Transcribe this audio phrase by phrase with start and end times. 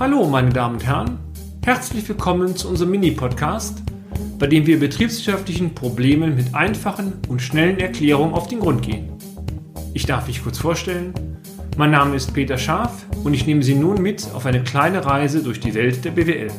[0.00, 1.18] Hallo, meine Damen und Herren.
[1.64, 3.82] Herzlich willkommen zu unserem Mini-Podcast,
[4.38, 9.12] bei dem wir betriebswirtschaftlichen Problemen mit einfachen und schnellen Erklärungen auf den Grund gehen.
[9.94, 11.14] Ich darf mich kurz vorstellen.
[11.76, 15.42] Mein Name ist Peter Scharf und ich nehme Sie nun mit auf eine kleine Reise
[15.42, 16.50] durch die Welt der BWL.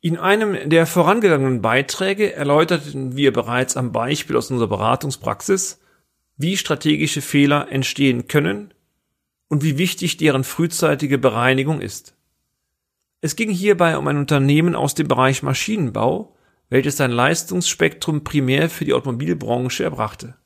[0.00, 5.80] In einem der vorangegangenen Beiträge erläuterten wir bereits am Beispiel aus unserer Beratungspraxis,
[6.38, 8.72] wie strategische Fehler entstehen können
[9.50, 12.14] und wie wichtig deren frühzeitige Bereinigung ist.
[13.20, 16.34] Es ging hierbei um ein Unternehmen aus dem Bereich Maschinenbau,
[16.70, 20.36] welches sein Leistungsspektrum primär für die Automobilbranche erbrachte.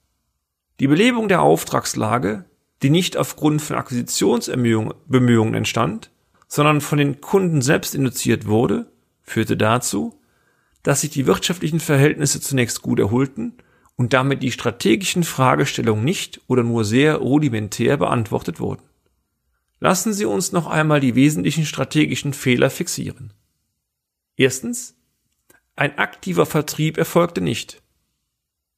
[0.81, 2.47] Die Belebung der Auftragslage,
[2.83, 6.11] die nicht aufgrund von Akquisitionsbemühungen entstand,
[6.49, 8.91] sondern von den Kunden selbst induziert wurde,
[9.23, 10.19] führte dazu,
[10.83, 13.53] dass sich die wirtschaftlichen Verhältnisse zunächst gut erholten
[13.97, 18.83] und damit die strategischen Fragestellungen nicht oder nur sehr rudimentär beantwortet wurden.
[19.85, 23.35] Lassen Sie uns noch einmal die wesentlichen strategischen Fehler fixieren.
[24.35, 24.97] Erstens,
[25.77, 27.83] ein aktiver Vertrieb erfolgte nicht.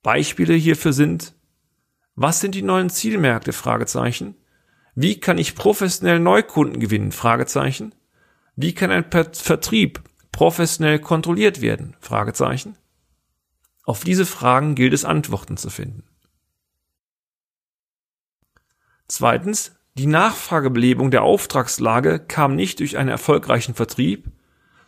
[0.02, 1.36] Beispiele hierfür sind,
[2.16, 3.52] was sind die neuen Zielmärkte?
[4.96, 7.12] Wie kann ich professionell Neukunden gewinnen?
[8.56, 11.94] Wie kann ein Vertrieb professionell kontrolliert werden?
[13.84, 16.02] Auf diese Fragen gilt es Antworten zu finden.
[19.06, 24.30] Zweitens, die Nachfragebelebung der Auftragslage kam nicht durch einen erfolgreichen Vertrieb,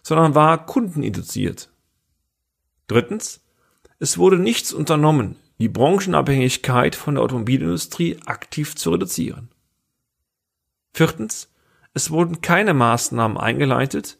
[0.02, 1.70] sondern war kundeninduziert.
[2.88, 3.42] Drittens,
[3.98, 9.48] es wurde nichts unternommen, die Branchenabhängigkeit von der Automobilindustrie aktiv zu reduzieren.
[10.92, 11.50] Viertens,
[11.94, 14.18] es wurden keine Maßnahmen eingeleitet,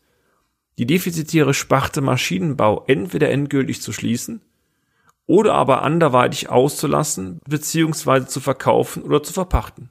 [0.79, 4.41] die defizitäre Sparte Maschinenbau entweder endgültig zu schließen
[5.27, 8.27] oder aber anderweitig auszulassen bzw.
[8.27, 9.91] zu verkaufen oder zu verpachten.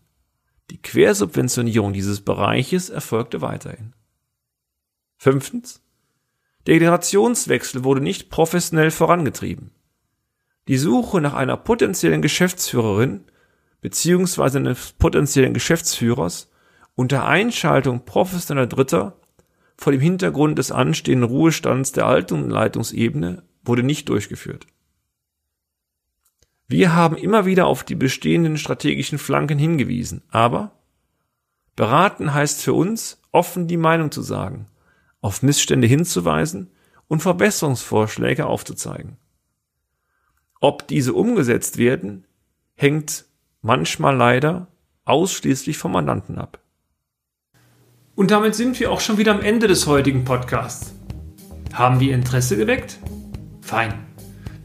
[0.70, 3.94] Die Quersubventionierung dieses Bereiches erfolgte weiterhin.
[5.18, 5.82] Fünftens.
[6.66, 9.72] Der Generationswechsel wurde nicht professionell vorangetrieben.
[10.67, 13.23] Die Suche nach einer potenziellen Geschäftsführerin
[13.82, 14.58] bzw.
[14.58, 16.52] eines potenziellen Geschäftsführers
[16.95, 19.22] unter Einschaltung professioneller Dritter
[19.78, 24.67] vor dem Hintergrund des anstehenden Ruhestands der alten Leitungsebene wurde nicht durchgeführt.
[26.67, 30.72] Wir haben immer wieder auf die bestehenden strategischen Flanken hingewiesen, aber
[31.76, 34.67] beraten heißt für uns, offen die Meinung zu sagen,
[35.22, 36.70] auf Missstände hinzuweisen
[37.08, 39.17] und Verbesserungsvorschläge aufzuzeigen.
[40.60, 42.26] Ob diese umgesetzt werden,
[42.73, 43.26] hängt
[43.61, 44.67] manchmal leider
[45.05, 46.60] ausschließlich vom Mandanten ab.
[48.16, 50.94] Und damit sind wir auch schon wieder am Ende des heutigen Podcasts.
[51.72, 52.98] Haben wir Interesse geweckt?
[53.61, 54.07] Fein.